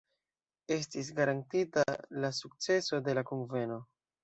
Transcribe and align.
Estis 0.75 1.11
garantiita 1.19 1.85
la 2.25 2.33
sukceso 2.39 3.03
de 3.11 3.19
la 3.21 3.27
Kunveno. 3.31 3.81